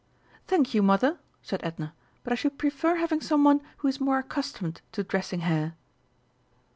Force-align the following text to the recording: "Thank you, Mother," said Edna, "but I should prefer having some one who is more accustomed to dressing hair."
"Thank 0.47 0.73
you, 0.73 0.81
Mother," 0.81 1.19
said 1.43 1.59
Edna, 1.61 1.93
"but 2.23 2.33
I 2.33 2.35
should 2.35 2.57
prefer 2.57 2.95
having 2.95 3.21
some 3.21 3.43
one 3.43 3.61
who 3.77 3.87
is 3.87 3.99
more 4.01 4.17
accustomed 4.17 4.81
to 4.93 5.03
dressing 5.03 5.41
hair." 5.41 5.75